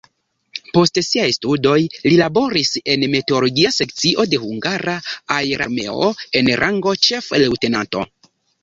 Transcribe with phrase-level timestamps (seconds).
[0.77, 1.75] Post siaj studoj
[2.07, 4.97] li laboris en meteologia sekcio de hungara
[5.39, 8.09] aerarmeo en rango ĉef-leŭtenanto.